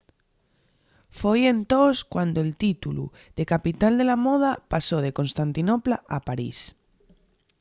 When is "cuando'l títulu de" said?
2.11-3.43